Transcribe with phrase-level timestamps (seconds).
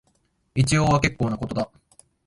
[0.55, 1.69] 一応は結構なことだ